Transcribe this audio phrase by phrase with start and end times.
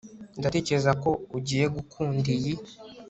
[0.39, 2.53] ndatekereza ko ugiye gukunda iyi